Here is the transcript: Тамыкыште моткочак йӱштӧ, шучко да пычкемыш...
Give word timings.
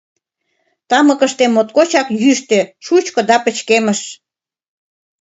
Тамыкыште 0.89 1.45
моткочак 1.53 2.07
йӱштӧ, 2.21 2.59
шучко 2.85 3.19
да 3.29 3.35
пычкемыш... 3.43 4.01